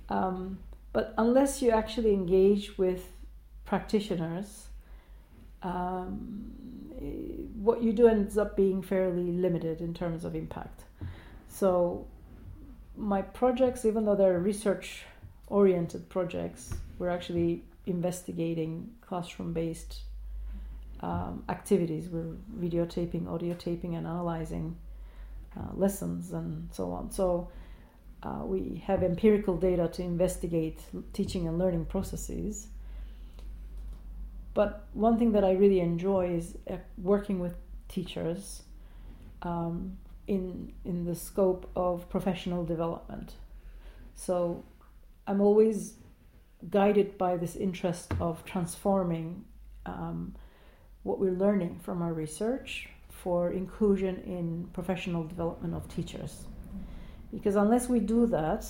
Um, 0.09 0.59
but 0.91 1.13
unless 1.17 1.61
you 1.61 1.71
actually 1.71 2.13
engage 2.13 2.77
with 2.77 3.05
practitioners, 3.65 4.67
um, 5.61 6.51
eh, 6.99 7.43
what 7.61 7.83
you 7.83 7.93
do 7.93 8.07
ends 8.07 8.37
up 8.37 8.55
being 8.55 8.81
fairly 8.81 9.31
limited 9.31 9.81
in 9.81 9.93
terms 9.93 10.25
of 10.25 10.35
impact. 10.35 10.83
So, 11.47 12.07
my 12.97 13.21
projects, 13.21 13.85
even 13.85 14.05
though 14.05 14.15
they're 14.15 14.39
research 14.39 15.03
oriented 15.47 16.09
projects, 16.09 16.73
we're 16.97 17.09
actually 17.09 17.63
investigating 17.85 18.89
classroom 19.01 19.53
based 19.53 20.01
um, 21.01 21.43
activities. 21.49 22.09
We're 22.09 22.35
videotaping, 22.59 23.27
audio 23.27 23.53
taping, 23.53 23.95
and 23.95 24.05
analyzing 24.05 24.75
uh, 25.57 25.73
lessons 25.73 26.31
and 26.33 26.69
so 26.71 26.91
on. 26.91 27.11
So, 27.11 27.49
uh, 28.21 28.41
we 28.43 28.83
have 28.85 29.03
empirical 29.03 29.55
data 29.55 29.87
to 29.87 30.03
investigate 30.03 30.79
teaching 31.13 31.47
and 31.47 31.57
learning 31.57 31.85
processes. 31.85 32.67
But 34.53 34.87
one 34.93 35.17
thing 35.17 35.31
that 35.33 35.43
I 35.45 35.53
really 35.53 35.79
enjoy 35.79 36.31
is 36.35 36.57
uh, 36.69 36.77
working 36.97 37.39
with 37.39 37.55
teachers 37.87 38.63
um, 39.41 39.97
in 40.27 40.73
in 40.83 41.05
the 41.05 41.15
scope 41.15 41.69
of 41.75 42.09
professional 42.09 42.65
development. 42.65 43.33
So 44.15 44.65
I'm 45.25 45.39
always 45.39 45.93
guided 46.69 47.17
by 47.17 47.37
this 47.37 47.55
interest 47.55 48.13
of 48.19 48.43
transforming 48.43 49.45
um, 49.85 50.35
what 51.03 51.19
we're 51.19 51.31
learning 51.31 51.79
from 51.79 52.01
our 52.01 52.13
research 52.13 52.89
for 53.09 53.51
inclusion 53.51 54.17
in 54.25 54.67
professional 54.73 55.23
development 55.23 55.73
of 55.73 55.87
teachers. 55.87 56.45
Because 57.31 57.55
unless 57.55 57.87
we 57.87 57.99
do 57.99 58.25
that, 58.27 58.65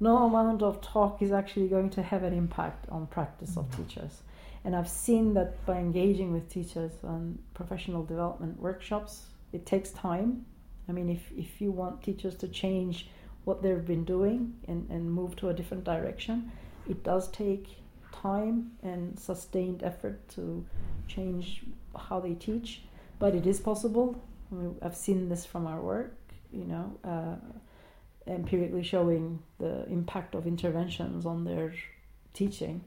no 0.00 0.26
amount 0.26 0.62
of 0.62 0.80
talk 0.80 1.22
is 1.22 1.32
actually 1.32 1.68
going 1.68 1.90
to 1.90 2.02
have 2.02 2.22
an 2.22 2.32
impact 2.32 2.88
on 2.90 3.06
practice 3.06 3.56
of 3.56 3.74
teachers. 3.76 4.22
And 4.64 4.74
I've 4.74 4.88
seen 4.88 5.34
that 5.34 5.64
by 5.64 5.78
engaging 5.78 6.32
with 6.32 6.48
teachers 6.48 6.92
on 7.04 7.38
professional 7.54 8.04
development 8.04 8.58
workshops, 8.58 9.26
it 9.52 9.64
takes 9.64 9.90
time. 9.90 10.44
I 10.88 10.92
mean, 10.92 11.08
if, 11.08 11.30
if 11.36 11.60
you 11.60 11.70
want 11.70 12.02
teachers 12.02 12.34
to 12.36 12.48
change 12.48 13.08
what 13.44 13.62
they've 13.62 13.86
been 13.86 14.04
doing 14.04 14.54
and, 14.66 14.88
and 14.90 15.10
move 15.10 15.36
to 15.36 15.50
a 15.50 15.54
different 15.54 15.84
direction, 15.84 16.50
it 16.88 17.04
does 17.04 17.28
take 17.28 17.68
time 18.12 18.72
and 18.82 19.18
sustained 19.18 19.82
effort 19.82 20.28
to 20.30 20.64
change 21.06 21.62
how 22.08 22.20
they 22.20 22.34
teach. 22.34 22.82
But 23.18 23.34
it 23.34 23.46
is 23.46 23.60
possible. 23.60 24.20
I 24.50 24.54
mean, 24.56 24.76
I've 24.82 24.96
seen 24.96 25.28
this 25.28 25.46
from 25.46 25.66
our 25.66 25.80
work, 25.80 26.16
you 26.52 26.64
know, 26.64 26.98
uh, 27.04 27.36
empirically 28.26 28.82
showing 28.82 29.38
the 29.58 29.86
impact 29.88 30.34
of 30.34 30.46
interventions 30.46 31.26
on 31.26 31.44
their 31.44 31.72
teaching. 32.34 32.84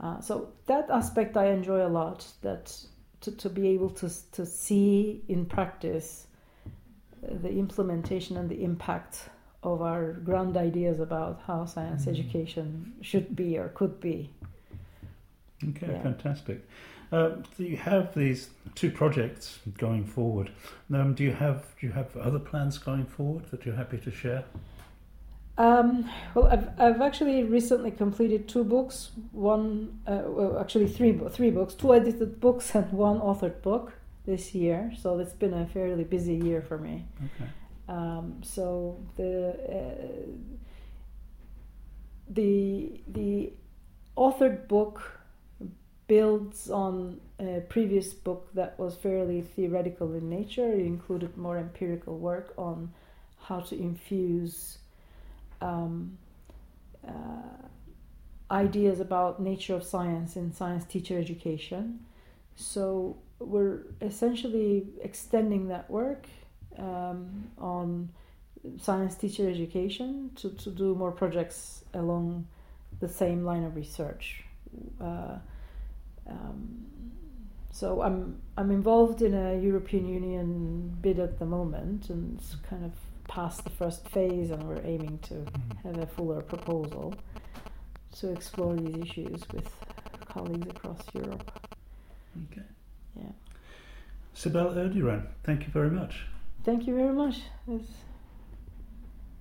Uh, 0.00 0.20
so 0.20 0.48
that 0.66 0.90
aspect 0.90 1.36
I 1.36 1.46
enjoy 1.46 1.84
a 1.86 1.88
lot. 1.88 2.26
That 2.42 2.74
to, 3.22 3.30
to 3.32 3.48
be 3.48 3.68
able 3.68 3.90
to 3.90 4.10
to 4.32 4.44
see 4.46 5.22
in 5.28 5.46
practice 5.46 6.26
uh, 6.66 7.34
the 7.42 7.50
implementation 7.50 8.36
and 8.36 8.48
the 8.48 8.62
impact 8.62 9.30
of 9.62 9.82
our 9.82 10.12
grand 10.12 10.56
ideas 10.56 11.00
about 11.00 11.40
how 11.46 11.64
science 11.64 12.04
Mhm. 12.04 12.10
education 12.12 12.92
should 13.00 13.34
be 13.34 13.58
or 13.58 13.68
could 13.70 14.00
be. 14.00 14.30
Okay, 15.70 15.88
Yeah. 15.90 16.02
fantastic. 16.02 16.60
Um, 17.12 17.44
so 17.56 17.62
you 17.62 17.76
have 17.76 18.14
these 18.14 18.50
two 18.74 18.90
projects 18.90 19.60
going 19.78 20.04
forward. 20.04 20.50
Um, 20.92 21.14
do 21.14 21.24
you 21.24 21.32
have 21.32 21.64
do 21.80 21.86
you 21.86 21.92
have 21.92 22.16
other 22.16 22.38
plans 22.38 22.78
going 22.78 23.06
forward 23.06 23.44
that 23.50 23.64
you're 23.64 23.76
happy 23.76 23.98
to 23.98 24.10
share? 24.10 24.44
Um, 25.58 26.10
well, 26.34 26.48
I've, 26.48 26.68
I've 26.78 27.00
actually 27.00 27.42
recently 27.44 27.90
completed 27.90 28.46
two 28.46 28.62
books. 28.62 29.10
One, 29.32 30.00
uh, 30.06 30.22
well, 30.26 30.58
actually 30.58 30.86
three 30.88 31.18
three 31.30 31.50
books, 31.50 31.74
two 31.74 31.94
edited 31.94 32.40
books 32.40 32.74
and 32.74 32.92
one 32.92 33.20
authored 33.20 33.62
book 33.62 33.92
this 34.26 34.54
year. 34.54 34.92
So 35.00 35.18
it's 35.18 35.32
been 35.32 35.54
a 35.54 35.66
fairly 35.66 36.04
busy 36.04 36.34
year 36.34 36.60
for 36.60 36.76
me. 36.76 37.06
Okay. 37.24 37.50
Um, 37.88 38.40
so 38.42 39.00
the 39.16 39.50
uh, 39.50 40.56
the 42.28 43.00
the 43.08 43.52
authored 44.16 44.68
book 44.68 45.20
builds 46.06 46.70
on 46.70 47.20
a 47.40 47.60
previous 47.68 48.12
book 48.12 48.48
that 48.54 48.78
was 48.78 48.94
fairly 48.94 49.42
theoretical 49.42 50.14
in 50.14 50.30
nature. 50.30 50.72
It 50.72 50.86
included 50.86 51.36
more 51.36 51.58
empirical 51.58 52.18
work 52.18 52.54
on 52.56 52.92
how 53.40 53.60
to 53.60 53.76
infuse 53.76 54.78
um, 55.60 56.16
uh, 57.06 57.12
ideas 58.50 59.00
about 59.00 59.40
nature 59.40 59.74
of 59.74 59.84
science 59.84 60.36
in 60.36 60.52
science 60.52 60.84
teacher 60.84 61.18
education. 61.18 62.00
So 62.54 63.16
we're 63.38 63.80
essentially 64.00 64.86
extending 65.02 65.68
that 65.68 65.90
work 65.90 66.26
um, 66.78 67.50
on 67.58 68.10
science 68.80 69.14
teacher 69.14 69.48
education 69.48 70.30
to, 70.36 70.50
to 70.50 70.70
do 70.70 70.94
more 70.94 71.12
projects 71.12 71.84
along 71.94 72.46
the 73.00 73.08
same 73.08 73.44
line 73.44 73.64
of 73.64 73.76
research. 73.76 74.44
Uh, 75.00 75.36
um, 76.28 76.86
so 77.70 78.02
I'm 78.02 78.40
I'm 78.56 78.70
involved 78.70 79.22
in 79.22 79.34
a 79.34 79.58
European 79.60 80.08
Union 80.08 80.96
bid 81.00 81.18
at 81.18 81.38
the 81.38 81.46
moment, 81.46 82.10
and 82.10 82.38
it's 82.38 82.56
kind 82.68 82.84
of 82.84 82.92
past 83.28 83.64
the 83.64 83.70
first 83.70 84.08
phase, 84.08 84.50
and 84.50 84.62
we're 84.62 84.84
aiming 84.84 85.18
to 85.28 85.44
have 85.82 85.98
a 85.98 86.06
fuller 86.06 86.40
proposal 86.40 87.14
to 88.18 88.32
explore 88.32 88.74
these 88.76 88.96
issues 88.96 89.42
with 89.52 89.68
colleagues 90.26 90.68
across 90.68 91.02
Europe. 91.12 91.50
Okay. 92.50 92.66
Yeah. 93.14 93.32
Sibel 94.34 94.74
Erduran, 94.74 95.26
thank 95.44 95.66
you 95.66 95.72
very 95.72 95.90
much. 95.90 96.26
Thank 96.64 96.86
you 96.86 96.94
very 96.94 97.12
much. 97.12 97.42
It's 97.68 97.90